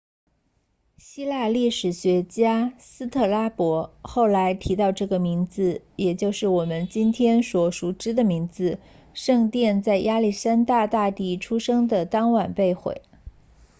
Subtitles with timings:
[0.97, 8.79] 希腊历史学家斯特拉博 strabo 后来提到了这个名字也就是我们今天所熟知的名字
[9.13, 13.03] 圣殿在亚历山大大帝出生的当晚被毁